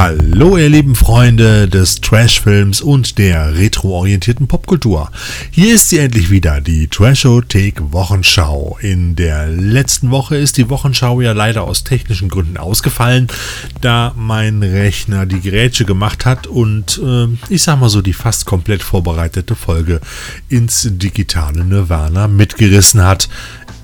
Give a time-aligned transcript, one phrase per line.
[0.00, 5.10] Hallo ihr lieben Freunde des Trashfilms und der retroorientierten Popkultur.
[5.50, 8.78] Hier ist sie endlich wieder, die Trashothek Wochenschau.
[8.80, 13.26] In der letzten Woche ist die Wochenschau ja leider aus technischen Gründen ausgefallen,
[13.80, 18.46] da mein Rechner die Gerätsche gemacht hat und äh, ich sag mal so die fast
[18.46, 20.00] komplett vorbereitete Folge
[20.48, 23.28] ins digitale Nirvana mitgerissen hat.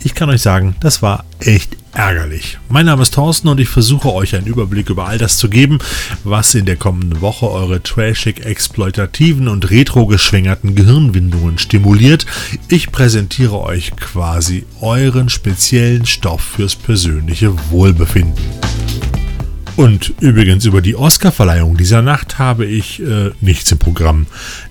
[0.04, 2.58] Ich kann euch sagen, das war echt ärgerlich.
[2.68, 5.78] Mein Name ist Thorsten und ich versuche euch einen Überblick über all das zu geben,
[6.24, 12.26] was in der kommenden Woche eure trashig exploitativen und retro geschwängerten Gehirnwindungen stimuliert.
[12.68, 18.44] Ich präsentiere euch quasi euren speziellen Stoff fürs persönliche Wohlbefinden.
[19.76, 24.26] Und übrigens über die Oscarverleihung dieser Nacht habe ich äh, nichts im Programm.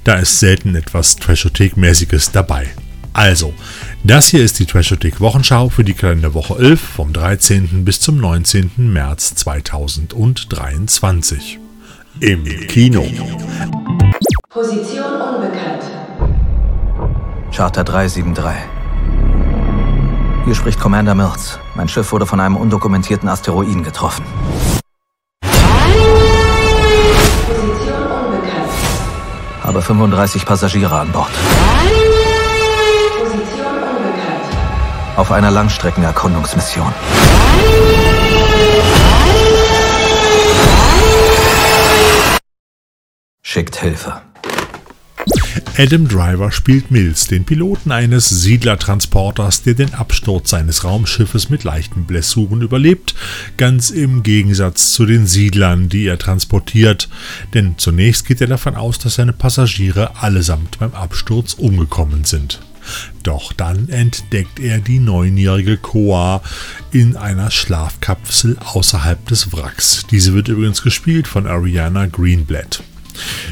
[0.05, 2.69] Da ist selten etwas Trashothek-mäßiges dabei.
[3.11, 3.53] Also,
[4.03, 7.85] das hier ist die Trashothek Wochenschau für die Kalenderwoche 11 vom 13.
[7.85, 8.71] bis zum 19.
[8.77, 11.59] März 2023.
[12.19, 13.05] Im Kino.
[14.49, 15.83] Position unbekannt.
[17.55, 18.51] Charter 373.
[20.45, 21.57] Hier spricht Commander Mills.
[21.75, 24.25] Mein Schiff wurde von einem undokumentierten Asteroiden getroffen.
[27.47, 28.69] Position unbekannt.
[29.63, 31.31] Habe 35 Passagiere an Bord.
[35.15, 36.91] Auf einer Langstreckenerkundungsmission.
[43.43, 44.21] Schickt Hilfe.
[45.77, 52.05] Adam Driver spielt Mills, den Piloten eines Siedlertransporters, der den Absturz seines Raumschiffes mit leichten
[52.05, 53.13] Blessuren überlebt,
[53.57, 57.07] ganz im Gegensatz zu den Siedlern, die er transportiert,
[57.53, 62.59] denn zunächst geht er davon aus, dass seine Passagiere allesamt beim Absturz umgekommen sind.
[63.23, 66.41] Doch dann entdeckt er die neunjährige Koa
[66.91, 70.05] in einer Schlafkapsel außerhalb des Wracks.
[70.09, 72.83] Diese wird übrigens gespielt von Ariana Greenblatt.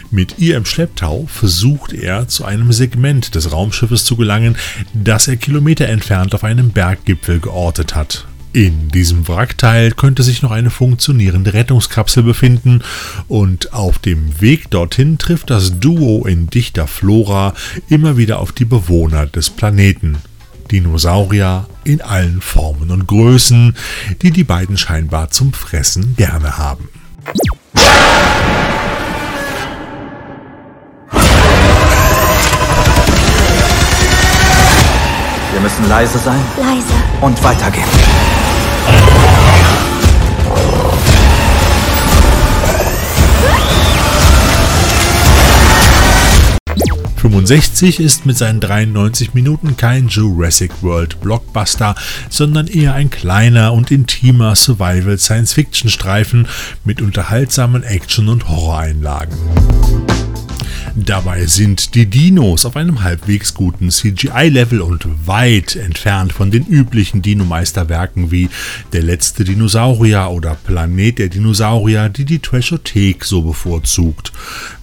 [0.10, 4.58] Mit ihr im Schlepptau versucht er zu einem Segment des Raumschiffes zu gelangen,
[4.94, 8.26] das er Kilometer entfernt auf einem Berggipfel geortet hat.
[8.54, 12.82] In diesem Wrackteil könnte sich noch eine funktionierende Rettungskapsel befinden
[13.30, 17.54] und auf dem Weg dorthin trifft das Duo in dichter Flora
[17.88, 20.18] immer wieder auf die Bewohner des Planeten.
[20.70, 23.74] Dinosaurier in allen Formen und Größen,
[24.22, 26.90] die die beiden scheinbar zum Fressen gerne haben.
[35.54, 36.94] Wir müssen leise sein Leise.
[37.22, 38.41] und weitergehen.
[47.52, 51.96] 65 ist mit seinen 93 Minuten kein Jurassic World Blockbuster,
[52.30, 56.48] sondern eher ein kleiner und intimer Survival Science-Fiction-Streifen
[56.84, 59.36] mit unterhaltsamen Action- und Horroreinlagen.
[60.96, 67.22] Dabei sind die Dinos auf einem halbwegs guten CGI-Level und weit entfernt von den üblichen
[67.22, 68.50] Dino-Meisterwerken wie
[68.94, 74.32] Der letzte Dinosaurier oder Planet der Dinosaurier, die die Trashothek so bevorzugt.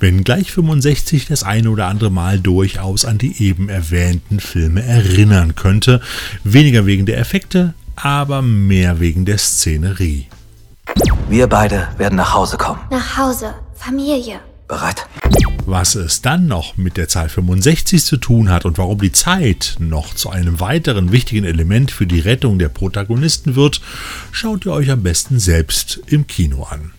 [0.00, 6.00] Wenngleich 65 das eine oder andere Mal durchaus an die eben erwähnten Filme erinnern könnte,
[6.44, 10.26] weniger wegen der Effekte, aber mehr wegen der Szenerie.
[11.28, 12.80] Wir beide werden nach Hause kommen.
[12.90, 13.54] Nach Hause.
[13.74, 14.40] Familie.
[14.66, 15.06] Bereit?
[15.70, 19.76] Was es dann noch mit der Zahl 65 zu tun hat und warum die Zeit
[19.78, 23.82] noch zu einem weiteren wichtigen Element für die Rettung der Protagonisten wird,
[24.32, 26.92] schaut ihr euch am besten selbst im Kino an.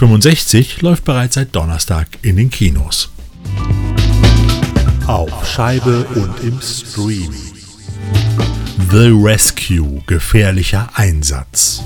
[0.00, 3.10] »65« läuft bereits seit Donnerstag in den Kinos.
[5.06, 7.57] Auf Scheibe und im Stream.
[8.90, 11.82] The Rescue, gefährlicher Einsatz.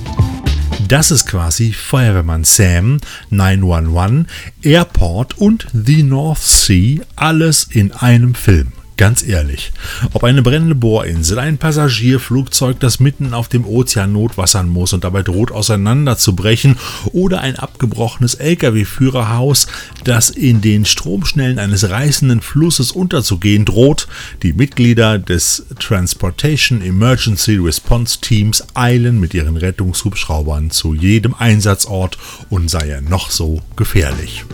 [0.87, 4.27] Das ist quasi Feuerwehrmann Sam, 911,
[4.63, 8.73] Airport und The North Sea, alles in einem Film.
[9.03, 9.73] Ganz ehrlich,
[10.13, 15.25] ob eine brennende Bohrinsel, ein Passagierflugzeug, das mitten auf dem Ozean notwassern muss und dabei
[15.25, 16.79] droht auseinanderzubrechen,
[17.11, 19.67] oder ein abgebrochenes Lkw-Führerhaus,
[20.05, 24.07] das in den Stromschnellen eines reißenden Flusses unterzugehen droht,
[24.45, 32.19] die Mitglieder des Transportation Emergency Response Teams eilen mit ihren Rettungshubschraubern zu jedem Einsatzort
[32.51, 34.45] und sei er noch so gefährlich.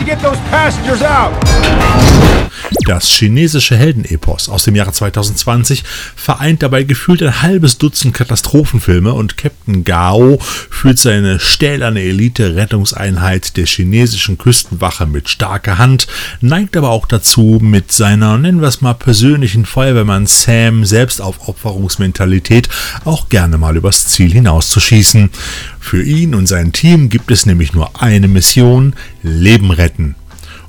[0.00, 2.39] To get those passengers out.
[2.90, 5.84] Das chinesische Heldenepos aus dem Jahre 2020
[6.16, 13.66] vereint dabei gefühlt ein halbes Dutzend Katastrophenfilme und Captain Gao führt seine stählerne Elite-Rettungseinheit der
[13.66, 16.08] chinesischen Küstenwache mit starker Hand,
[16.40, 22.68] neigt aber auch dazu, mit seiner, nennen wir es mal, persönlichen Feuerwehrmann Sam Selbstaufopferungsmentalität
[23.04, 25.30] auch gerne mal übers Ziel hinauszuschießen.
[25.78, 30.16] Für ihn und sein Team gibt es nämlich nur eine Mission, Leben retten.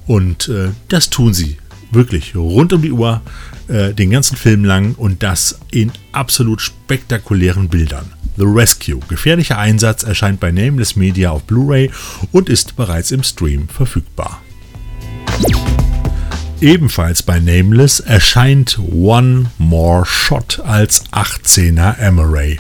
[0.06, 1.58] Und äh, das tun sie
[1.92, 3.22] wirklich rund um die Uhr,
[3.68, 8.12] äh, den ganzen Film lang und das in absolut spektakulären Bildern.
[8.38, 9.00] The Rescue.
[9.08, 11.92] Gefährlicher Einsatz erscheint bei Nameless Media auf Blu-ray
[12.32, 14.42] und ist bereits im Stream verfügbar.
[16.62, 22.60] Ebenfalls bei Nameless erscheint One More Shot als 18er Emery.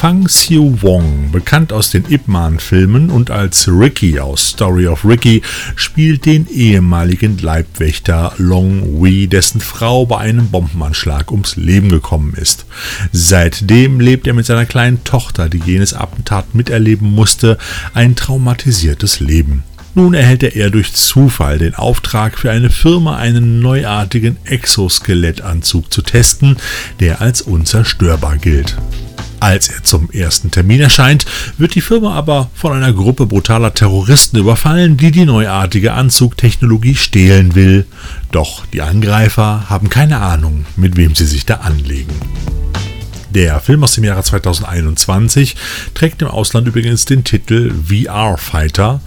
[0.00, 5.42] Fang Xiu Wong, bekannt aus den Ip Man-Filmen und als Ricky aus Story of Ricky,
[5.74, 12.64] spielt den ehemaligen Leibwächter Long Wei, dessen Frau bei einem Bombenanschlag ums Leben gekommen ist.
[13.10, 17.58] Seitdem lebt er mit seiner kleinen Tochter, die jenes Attentat miterleben musste,
[17.92, 19.64] ein traumatisiertes Leben.
[19.96, 26.56] Nun erhält er durch Zufall den Auftrag für eine Firma einen neuartigen Exoskelettanzug zu testen,
[27.00, 28.76] der als unzerstörbar gilt.
[29.40, 31.24] Als er zum ersten Termin erscheint,
[31.58, 37.54] wird die Firma aber von einer Gruppe brutaler Terroristen überfallen, die die neuartige Anzugtechnologie stehlen
[37.54, 37.86] will.
[38.32, 42.14] Doch die Angreifer haben keine Ahnung, mit wem sie sich da anlegen.
[43.30, 45.54] Der Film aus dem Jahre 2021
[45.94, 49.00] trägt im Ausland übrigens den Titel VR Fighter,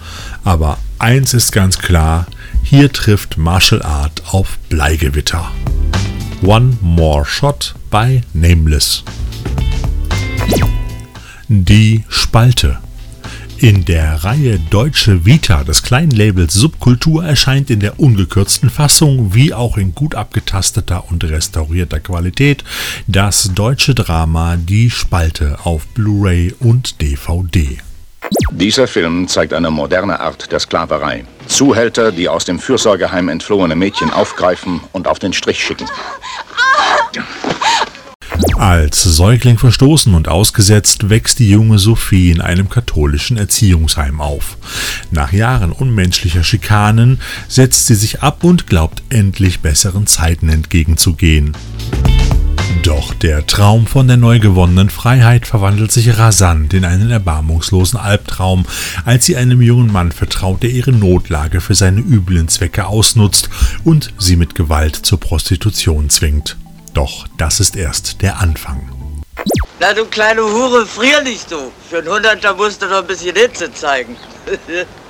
[0.44, 2.28] aber eins ist ganz klar,
[2.64, 5.52] hier trifft Martial Art auf Bleigewitter.
[6.44, 9.04] One More Shot bei Nameless.
[11.48, 12.80] Die Spalte.
[13.58, 19.54] In der Reihe Deutsche Vita des kleinen Labels Subkultur erscheint in der ungekürzten Fassung wie
[19.54, 22.64] auch in gut abgetasteter und restaurierter Qualität
[23.06, 27.78] das deutsche Drama Die Spalte auf Blu-ray und DVD.
[28.52, 31.26] Dieser Film zeigt eine moderne Art der Sklaverei.
[31.48, 35.86] Zuhälter, die aus dem Fürsorgeheim entflohene Mädchen aufgreifen und auf den Strich schicken.
[38.62, 44.56] Als Säugling verstoßen und ausgesetzt wächst die junge Sophie in einem katholischen Erziehungsheim auf.
[45.10, 51.58] Nach Jahren unmenschlicher Schikanen setzt sie sich ab und glaubt endlich besseren Zeiten entgegenzugehen.
[52.84, 58.68] Doch der Traum von der neu gewonnenen Freiheit verwandelt sich rasant in einen erbarmungslosen Albtraum,
[59.06, 63.50] als sie einem jungen Mann vertraut, der ihre Notlage für seine üblen Zwecke ausnutzt
[63.84, 66.58] und sie mit Gewalt zur Prostitution zwingt.
[66.94, 68.90] Doch das ist erst der Anfang.
[69.80, 71.72] Na du kleine Hure, frier nicht so.
[71.90, 74.16] Für einen Hunderter musst du noch ein bisschen Hitze zeigen.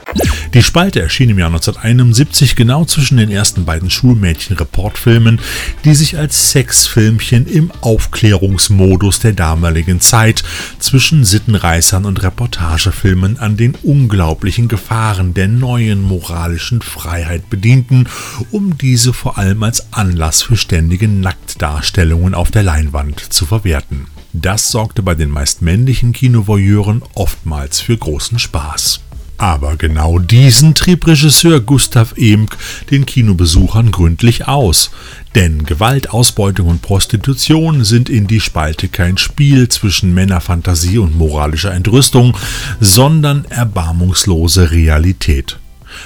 [0.54, 5.40] Die Spalte erschien im Jahr 1971 genau zwischen den ersten beiden Schulmädchen-Reportfilmen,
[5.86, 10.44] die sich als Sexfilmchen im Aufklärungsmodus der damaligen Zeit
[10.80, 18.08] zwischen Sittenreißern und Reportagefilmen an den unglaublichen Gefahren der neuen moralischen Freiheit bedienten,
[18.52, 24.08] um diese vor allem als Anlass für ständige Nacktdarstellungen auf der Leinwand zu verwerten.
[24.34, 29.02] Das sorgte bei den meist männlichen Kinovoyeuren oftmals für großen Spaß.
[29.42, 32.56] Aber genau diesen trieb Regisseur Gustav Emck
[32.92, 34.92] den Kinobesuchern gründlich aus.
[35.34, 41.74] Denn Gewalt, Ausbeutung und Prostitution sind in die Spalte kein Spiel zwischen Männerfantasie und moralischer
[41.74, 42.38] Entrüstung,
[42.80, 45.58] sondern erbarmungslose Realität.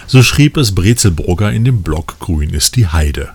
[0.08, 3.32] So schrieb es Brezelbrugger in dem Blog Grün ist die Heide.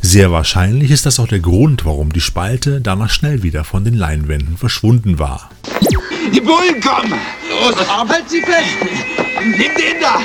[0.00, 3.94] Sehr wahrscheinlich ist das auch der Grund, warum die Spalte danach schnell wieder von den
[3.94, 5.50] Leinwänden verschwunden war.
[6.34, 7.12] Die Bullen kommen!
[7.50, 9.23] Los, halt sie fest!
[9.44, 10.20] Nimm den da!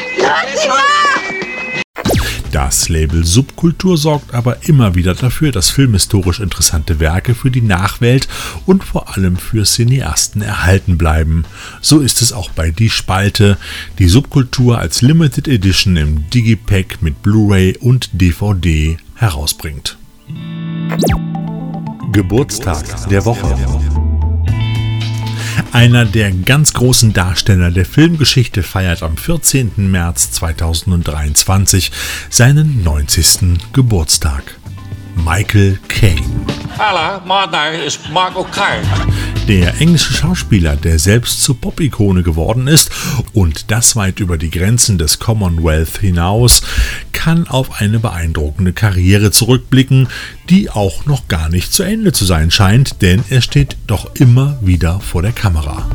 [2.53, 8.29] Das Label Subkultur sorgt aber immer wieder dafür, dass filmhistorisch interessante Werke für die Nachwelt
[8.65, 11.43] und vor allem für Cineasten erhalten bleiben.
[11.81, 13.57] So ist es auch bei Die Spalte,
[13.99, 19.97] die Subkultur als Limited Edition im Digipack mit Blu-ray und DVD herausbringt.
[22.13, 23.55] Geburtstag der Woche.
[25.71, 29.73] Einer der ganz großen Darsteller der Filmgeschichte feiert am 14.
[29.77, 31.91] März 2023
[32.29, 33.59] seinen 90.
[33.71, 34.57] Geburtstag.
[35.15, 36.25] Michael Caine.
[36.77, 38.87] Hallo, mein Name ist Michael Caine.
[39.47, 42.89] Der englische Schauspieler, der selbst zur Pop-Ikone geworden ist
[43.33, 46.61] und das weit über die Grenzen des Commonwealth hinaus,
[47.19, 50.07] kann auf eine beeindruckende Karriere zurückblicken,
[50.49, 54.57] die auch noch gar nicht zu Ende zu sein scheint, denn er steht doch immer
[54.61, 55.85] wieder vor der Kamera.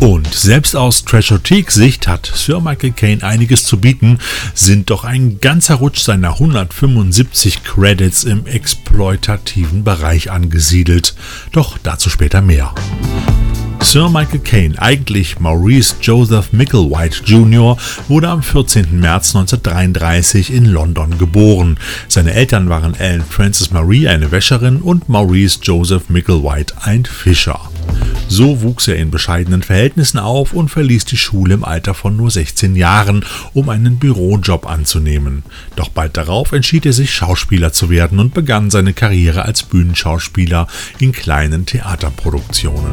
[0.00, 4.18] Und selbst aus Trashothek-Sicht hat Sir Michael Caine einiges zu bieten,
[4.54, 11.16] sind doch ein ganzer Rutsch seiner 175 Credits im exploitativen Bereich angesiedelt.
[11.52, 12.74] Doch dazu später mehr.
[13.80, 17.76] Sir Michael Caine, eigentlich Maurice Joseph Micklewhite Jr.,
[18.08, 19.00] wurde am 14.
[19.00, 21.78] März 1933 in London geboren.
[22.06, 27.60] Seine Eltern waren Ellen Frances Marie, eine Wäscherin, und Maurice Joseph Micklewhite, ein Fischer.
[28.28, 32.30] So wuchs er in bescheidenen Verhältnissen auf und verließ die Schule im Alter von nur
[32.30, 35.44] 16 Jahren, um einen Bürojob anzunehmen.
[35.76, 40.66] Doch bald darauf entschied er sich, Schauspieler zu werden und begann seine Karriere als Bühnenschauspieler
[40.98, 42.92] in kleinen Theaterproduktionen.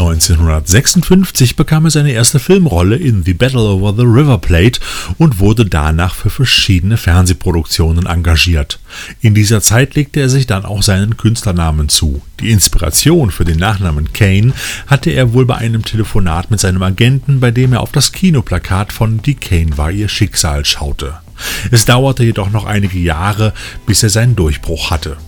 [0.00, 4.80] 1956 bekam er seine erste Filmrolle in The Battle Over the River Plate
[5.18, 8.80] und wurde danach für verschiedene Fernsehproduktionen engagiert.
[9.20, 12.22] In dieser Zeit legte er sich dann auch seinen Künstlernamen zu.
[12.40, 14.54] Die Inspiration für den Nachnamen Kane
[14.86, 18.92] hatte er wohl bei einem Telefonat mit seinem Agenten, bei dem er auf das Kinoplakat
[18.92, 21.14] von Die Kane war ihr Schicksal schaute.
[21.70, 23.52] Es dauerte jedoch noch einige Jahre,
[23.86, 25.18] bis er seinen Durchbruch hatte.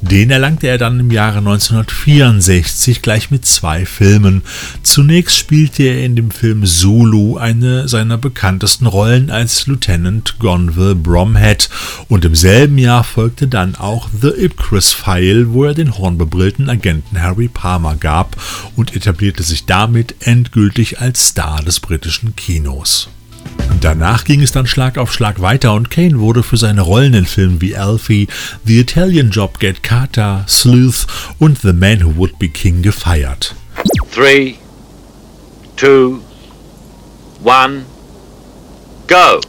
[0.00, 4.42] Den erlangte er dann im Jahre 1964 gleich mit zwei Filmen.
[4.84, 11.68] Zunächst spielte er in dem Film Zulu eine seiner bekanntesten Rollen als Lieutenant Gonville Bromhead
[12.08, 17.20] und im selben Jahr folgte dann auch The Ipcris File, wo er den hornbebrillten Agenten
[17.20, 18.36] Harry Palmer gab
[18.76, 23.08] und etablierte sich damit endgültig als Star des britischen Kinos.
[23.80, 27.26] Danach ging es dann Schlag auf Schlag weiter und Kane wurde für seine Rollen in
[27.26, 28.26] Filmen wie Alfie,
[28.64, 31.06] The Italian Job Get Carter, Sleuth
[31.38, 33.54] und The Man Who Would Be King gefeiert.
[34.14, 34.54] 3,
[35.76, 36.18] 2,
[37.44, 37.84] 1,
[39.06, 39.40] go!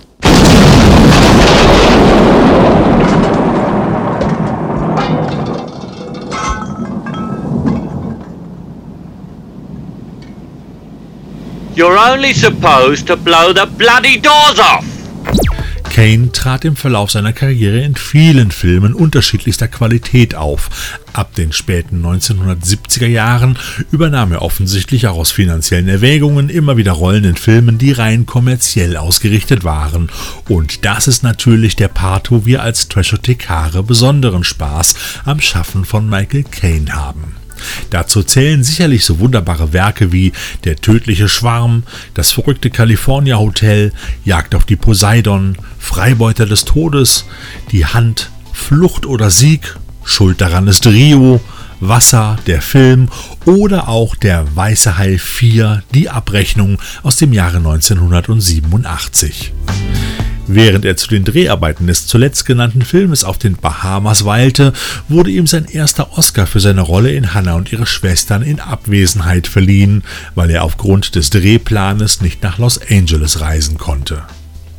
[11.79, 14.83] You're only supposed to blow the bloody doors off!
[15.89, 20.99] Kane trat im Verlauf seiner Karriere in vielen Filmen unterschiedlichster Qualität auf.
[21.13, 23.57] Ab den späten 1970er Jahren
[23.93, 28.97] übernahm er offensichtlich auch aus finanziellen Erwägungen immer wieder Rollen in Filmen, die rein kommerziell
[28.97, 30.11] ausgerichtet waren.
[30.49, 36.09] Und das ist natürlich der Part, wo wir als Trashothekare besonderen Spaß am Schaffen von
[36.09, 37.37] Michael Caine haben.
[37.89, 40.31] Dazu zählen sicherlich so wunderbare Werke wie
[40.63, 43.91] Der tödliche Schwarm, Das verrückte California Hotel,
[44.25, 47.25] Jagd auf die Poseidon, Freibeuter des Todes,
[47.71, 51.39] Die Hand, Flucht oder Sieg, Schuld daran ist Rio,
[51.79, 53.09] Wasser, der Film
[53.45, 59.53] oder auch der Weiße Hai 4, die Abrechnung aus dem Jahre 1987.
[60.51, 64.73] Während er zu den Dreharbeiten des zuletzt genannten Filmes auf den Bahamas weilte,
[65.07, 69.45] wurde ihm sein erster Oscar für seine Rolle in Hannah und ihre Schwestern in Abwesenheit
[69.45, 70.03] verliehen,
[70.33, 74.23] weil er aufgrund des Drehplanes nicht nach Los Angeles reisen konnte.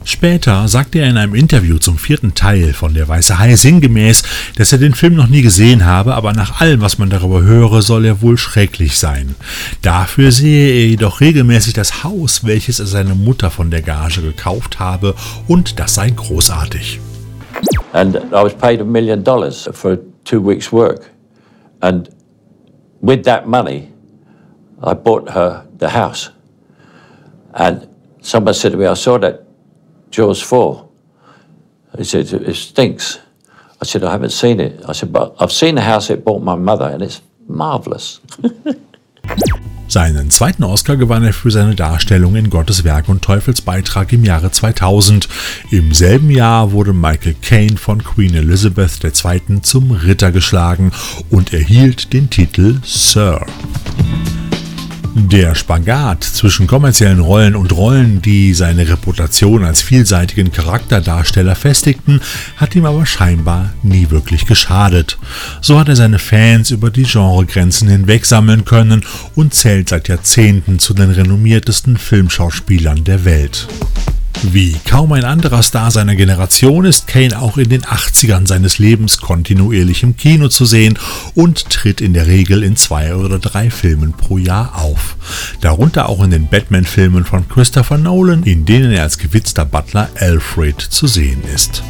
[0.05, 4.23] Später sagte er in einem Interview zum vierten Teil von Der Weiße Hai sinngemäß,
[4.57, 7.83] dass er den Film noch nie gesehen habe, aber nach allem, was man darüber höre,
[7.83, 9.35] soll er wohl schrecklich sein.
[9.83, 14.81] Dafür sehe er jedoch regelmäßig das Haus, welches er seine Mutter von der Gage gekauft
[14.81, 15.15] habe,
[15.47, 16.99] und das sei großartig.
[17.93, 21.11] And I was paid a million dollars for two weeks' work.
[21.81, 22.09] And
[23.03, 23.89] with that money,
[24.83, 26.31] I bought her the house.
[27.53, 27.87] And
[28.23, 29.50] someone said to me, I saw that
[30.11, 30.89] Jaws 4.
[31.99, 33.19] He said, it stinks.
[33.81, 34.83] I said, I haven't seen it.
[34.87, 38.21] I said, but I've seen the house it bought my mother and it's marvelous.
[39.91, 44.25] Seinen zweiten Oscar gewann er für seine Darstellung in Gottes Werk und Teufels Beitrag im
[44.25, 45.29] Jahre 2000.
[45.73, 49.63] Im selben Jahr wurde Michael Caine von Queen Elizabeth II.
[49.63, 50.93] zum Ritter geschlagen
[51.29, 53.45] und erhielt den Titel Sir.
[55.29, 62.21] Der Spagat zwischen kommerziellen Rollen und Rollen, die seine Reputation als vielseitigen Charakterdarsteller festigten,
[62.57, 65.19] hat ihm aber scheinbar nie wirklich geschadet.
[65.61, 70.79] So hat er seine Fans über die Genregrenzen hinweg sammeln können und zählt seit Jahrzehnten
[70.79, 73.69] zu den renommiertesten Filmschauspielern der Welt.
[74.43, 79.19] Wie kaum ein anderer Star seiner Generation ist Kane auch in den 80ern seines Lebens
[79.19, 80.99] kontinuierlich im Kino zu sehen
[81.35, 85.17] und tritt in der Regel in zwei oder drei Filmen pro Jahr auf.
[85.61, 90.81] Darunter auch in den Batman-Filmen von Christopher Nolan, in denen er als gewitzter Butler Alfred
[90.81, 91.83] zu sehen ist.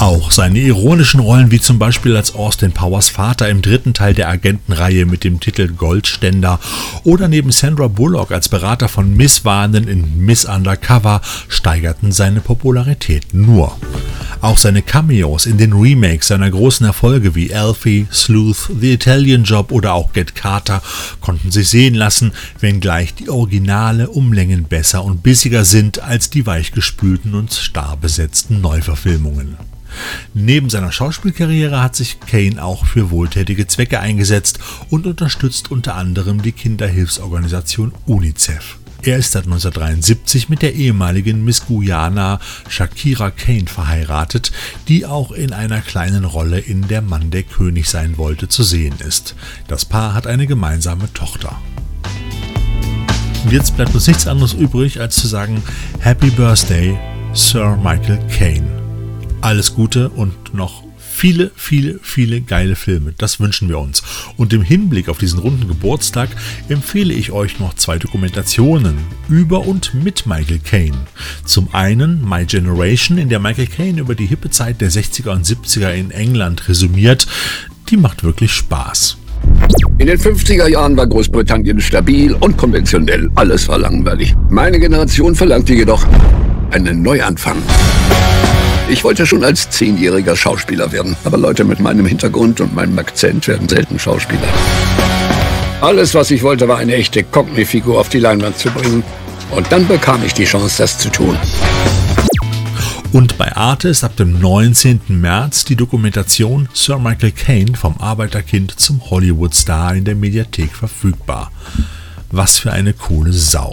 [0.00, 4.28] Auch seine ironischen Rollen, wie zum Beispiel als Austin Powers Vater im dritten Teil der
[4.28, 6.58] Agentenreihe mit dem Titel Goldständer
[7.04, 13.32] oder neben Sandra Bullock als Berater von Miss Warnen in Miss Undercover, steigerten seine Popularität
[13.32, 13.76] nur.
[14.40, 19.70] Auch seine Cameos in den Remakes seiner großen Erfolge wie Alfie, Sleuth, The Italian Job
[19.70, 20.82] oder auch Get Carter
[21.20, 26.44] konnten sich sehen lassen, wenngleich die Originale um Längen besser und bissiger sind als die
[26.44, 29.56] weichgespülten und starr besetzten Neuverfilmungen.
[30.32, 34.58] Neben seiner Schauspielkarriere hat sich Kane auch für wohltätige Zwecke eingesetzt
[34.90, 38.78] und unterstützt unter anderem die Kinderhilfsorganisation UNICEF.
[39.06, 44.50] Er ist seit 1973 mit der ehemaligen Miss Guyana Shakira Kane verheiratet,
[44.88, 48.94] die auch in einer kleinen Rolle in Der Mann, der König sein wollte, zu sehen
[49.06, 49.34] ist.
[49.68, 51.60] Das Paar hat eine gemeinsame Tochter.
[53.44, 55.62] Und jetzt bleibt uns nichts anderes übrig, als zu sagen
[55.98, 56.98] Happy Birthday,
[57.34, 58.83] Sir Michael Caine.
[59.44, 63.12] Alles Gute und noch viele, viele, viele geile Filme.
[63.18, 64.02] Das wünschen wir uns.
[64.38, 66.30] Und im Hinblick auf diesen runden Geburtstag
[66.70, 68.96] empfehle ich euch noch zwei Dokumentationen
[69.28, 70.96] über und mit Michael Caine.
[71.44, 75.44] Zum einen My Generation, in der Michael Caine über die hippe Zeit der 60er und
[75.44, 77.26] 70er in England resümiert.
[77.90, 79.18] Die macht wirklich Spaß.
[79.98, 83.28] In den 50er Jahren war Großbritannien stabil und konventionell.
[83.34, 84.34] Alles war langweilig.
[84.48, 86.06] Meine Generation verlangte jedoch
[86.70, 87.58] einen Neuanfang.
[88.88, 93.48] Ich wollte schon als Zehnjähriger Schauspieler werden, aber Leute mit meinem Hintergrund und meinem Akzent
[93.48, 94.48] werden selten Schauspieler.
[95.80, 99.02] Alles, was ich wollte, war eine echte Cockney-Figur auf die Leinwand zu bringen.
[99.50, 101.36] Und dann bekam ich die Chance, das zu tun.
[103.12, 105.00] Und bei Arte ist ab dem 19.
[105.08, 111.52] März die Dokumentation Sir Michael Caine vom Arbeiterkind zum Hollywood-Star in der Mediathek verfügbar.
[112.30, 113.72] Was für eine coole Sau.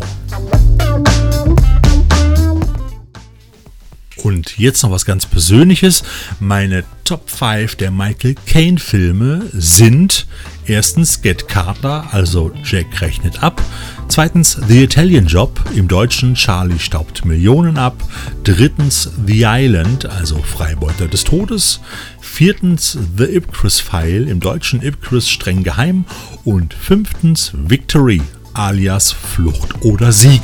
[4.24, 6.04] Und jetzt noch was ganz Persönliches.
[6.40, 10.28] Meine Top 5 der Michael Caine Filme sind
[10.66, 13.62] erstens Get Carter, also Jack rechnet ab.
[14.08, 17.96] Zweitens The Italian Job, im Deutschen Charlie staubt Millionen ab.
[18.44, 21.80] Drittens The Island, also Freibeuter des Todes.
[22.20, 26.06] Viertens The Ipcris File, im Deutschen Ipcris streng geheim.
[26.44, 28.22] Und fünftens Victory,
[28.54, 30.42] alias Flucht oder Sieg.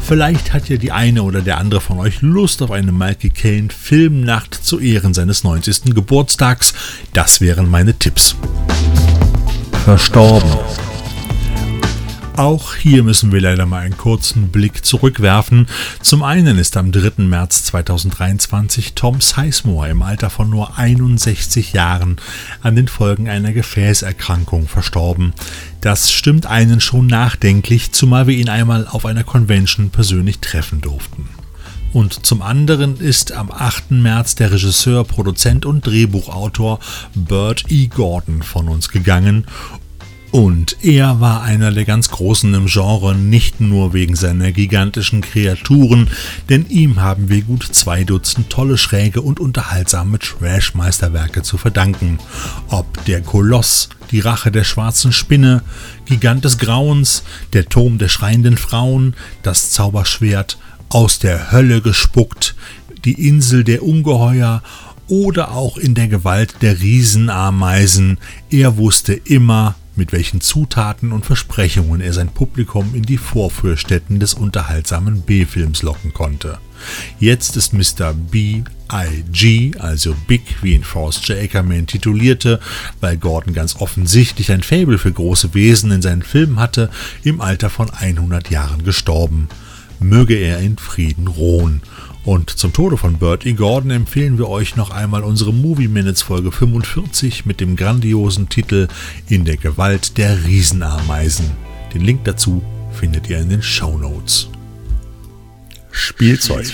[0.00, 3.68] Vielleicht hat ja die eine oder der andere von euch Lust auf eine Michael Caine
[3.70, 5.94] Filmnacht zu Ehren seines 90.
[5.94, 6.74] Geburtstags.
[7.12, 8.36] Das wären meine Tipps.
[9.84, 10.50] Verstorben.
[12.36, 15.68] Auch hier müssen wir leider mal einen kurzen Blick zurückwerfen.
[16.00, 17.22] Zum einen ist am 3.
[17.22, 22.16] März 2023 Tom Sizemore im Alter von nur 61 Jahren
[22.60, 25.32] an den Folgen einer Gefäßerkrankung verstorben.
[25.80, 31.28] Das stimmt einen schon nachdenklich, zumal wir ihn einmal auf einer Convention persönlich treffen durften.
[31.92, 33.92] Und zum anderen ist am 8.
[33.92, 36.80] März der Regisseur, Produzent und Drehbuchautor
[37.14, 37.86] Burt E.
[37.86, 39.46] Gordon von uns gegangen
[40.34, 46.10] und er war einer der ganz Großen im Genre, nicht nur wegen seiner gigantischen Kreaturen,
[46.48, 52.18] denn ihm haben wir gut zwei Dutzend tolle, schräge und unterhaltsame Trash-Meisterwerke zu verdanken.
[52.66, 55.62] Ob der Koloss, die Rache der schwarzen Spinne,
[56.04, 62.56] Gigant des Grauens, der Turm der schreienden Frauen, das Zauberschwert, aus der Hölle gespuckt,
[63.04, 64.64] die Insel der Ungeheuer
[65.06, 68.18] oder auch in der Gewalt der Riesenameisen.
[68.50, 74.34] Er wusste immer, mit welchen Zutaten und Versprechungen er sein Publikum in die Vorführstätten des
[74.34, 76.58] unterhaltsamen B-Films locken konnte.
[77.18, 78.12] Jetzt ist Mr.
[78.14, 81.38] B.I.G., also Big, wie ihn Forrest J.
[81.38, 82.60] Ackerman titulierte,
[83.00, 86.90] weil Gordon ganz offensichtlich ein Faible für große Wesen in seinen Filmen hatte,
[87.22, 89.48] im Alter von 100 Jahren gestorben.
[90.00, 91.82] Möge er in Frieden ruhen.
[92.24, 93.52] Und zum Tode von Burt E.
[93.52, 98.88] Gordon empfehlen wir euch noch einmal unsere Movie Minutes Folge 45 mit dem grandiosen Titel
[99.28, 101.50] In der Gewalt der Riesenameisen.
[101.92, 104.48] Den Link dazu findet ihr in den Show Notes.
[105.90, 106.66] Spielzeug.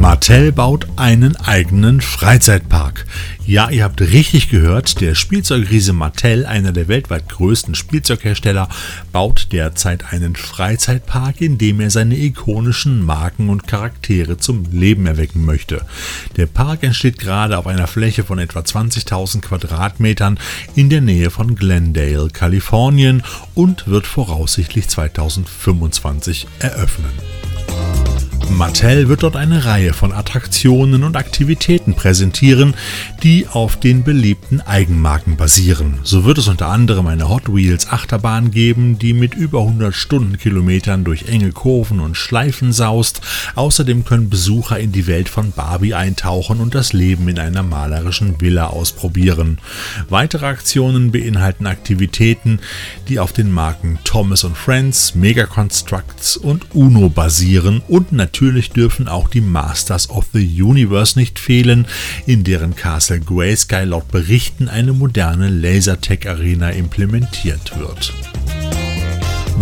[0.00, 3.06] Mattel baut einen eigenen Freizeitpark.
[3.46, 8.68] Ja, ihr habt richtig gehört, der Spielzeugriese Mattel, einer der weltweit größten Spielzeughersteller,
[9.12, 15.44] baut derzeit einen Freizeitpark, in dem er seine ikonischen Marken und Charaktere zum Leben erwecken
[15.44, 15.82] möchte.
[16.36, 20.38] Der Park entsteht gerade auf einer Fläche von etwa 20.000 Quadratmetern
[20.74, 23.22] in der Nähe von Glendale, Kalifornien
[23.54, 27.12] und wird voraussichtlich 2025 eröffnen.
[28.50, 32.74] Mattel wird dort eine Reihe von Attraktionen und Aktivitäten präsentieren,
[33.22, 36.00] die auf den beliebten Eigenmarken basieren.
[36.02, 41.04] So wird es unter anderem eine Hot Wheels Achterbahn geben, die mit über 100 Stundenkilometern
[41.04, 43.22] durch enge Kurven und Schleifen saust.
[43.54, 48.40] Außerdem können Besucher in die Welt von Barbie eintauchen und das Leben in einer malerischen
[48.40, 49.58] Villa ausprobieren.
[50.08, 52.60] Weitere Aktionen beinhalten Aktivitäten,
[53.08, 59.06] die auf den Marken Thomas Friends, Mega Constructs und Uno basieren und natürlich natürlich dürfen
[59.06, 61.86] auch die Masters of the Universe nicht fehlen,
[62.26, 68.12] in deren Castle Graysky laut Berichten eine moderne Lasertech-Arena implementiert wird.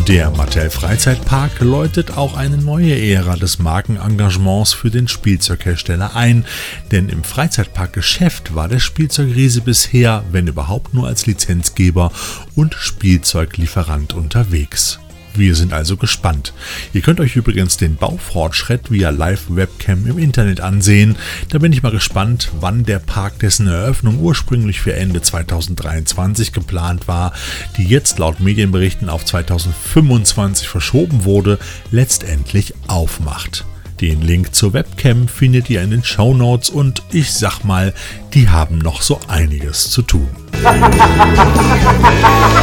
[0.08, 6.46] Der Mattel Freizeitpark läutet auch eine neue Ära des Markenengagements für den Spielzeughersteller ein,
[6.90, 12.10] denn im Freizeitparkgeschäft war der Spielzeugriese bisher, wenn überhaupt nur als Lizenzgeber
[12.54, 14.98] und Spielzeuglieferant unterwegs.
[15.34, 16.52] Wir sind also gespannt.
[16.92, 21.16] Ihr könnt euch übrigens den Baufortschritt via Live-Webcam im Internet ansehen.
[21.48, 27.08] Da bin ich mal gespannt, wann der Park, dessen Eröffnung ursprünglich für Ende 2023 geplant
[27.08, 27.32] war,
[27.76, 31.58] die jetzt laut Medienberichten auf 2025 verschoben wurde,
[31.90, 33.64] letztendlich aufmacht.
[34.02, 37.94] Den Link zur Webcam findet ihr in den Show Notes und ich sag mal,
[38.34, 40.28] die haben noch so einiges zu tun.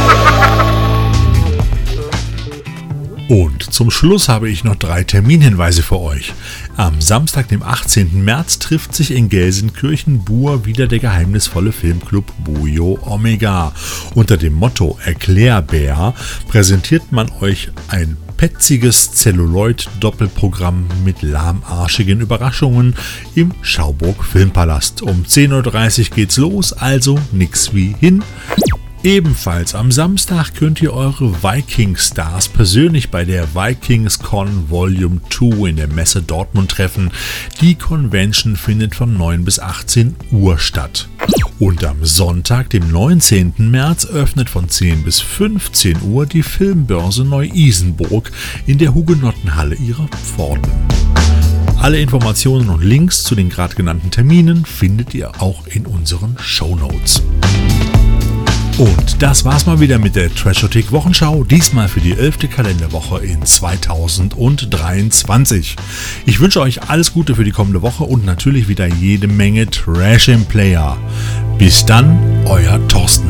[3.80, 6.34] zum Schluss habe ich noch drei Terminhinweise für euch.
[6.76, 8.22] Am Samstag, dem 18.
[8.22, 13.72] März, trifft sich in Gelsenkirchen-Bur wieder der geheimnisvolle Filmclub Bujo Omega.
[14.14, 16.12] Unter dem Motto Erklärbär
[16.46, 22.96] präsentiert man euch ein petziges Celluloid-Doppelprogramm mit lahmarschigen Überraschungen
[23.34, 25.00] im Schauburg Filmpalast.
[25.00, 28.22] Um 10.30 Uhr geht's los, also nix wie hin.
[29.02, 35.88] Ebenfalls am Samstag könnt ihr eure Viking-Stars persönlich bei der VikingsCon Volume 2 in der
[35.88, 37.10] Messe Dortmund treffen.
[37.62, 41.08] Die Convention findet von 9 bis 18 Uhr statt.
[41.58, 43.54] Und am Sonntag, dem 19.
[43.70, 48.30] März, öffnet von 10 bis 15 Uhr die Filmbörse Neu-Isenburg
[48.66, 50.72] in der Hugenottenhalle ihrer Pforten.
[51.78, 56.76] Alle Informationen und Links zu den gerade genannten Terminen findet ihr auch in unseren Show
[56.76, 57.22] Notes.
[58.80, 62.48] Und das war's mal wieder mit der Trashotik Wochenschau, diesmal für die 11.
[62.50, 65.76] Kalenderwoche in 2023.
[66.24, 70.28] Ich wünsche euch alles Gute für die kommende Woche und natürlich wieder jede Menge Trash
[70.28, 70.96] im Player.
[71.58, 73.28] Bis dann, euer Thorsten.